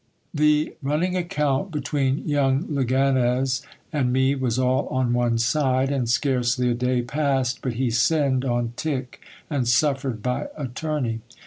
[0.33, 3.61] The running account between young Leganez
[3.93, 8.43] and me was all on one side, and scarcely a day passed but he sinned
[8.43, 11.21] on tick and suffered by attorney.